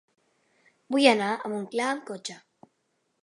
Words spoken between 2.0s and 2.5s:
cotxe.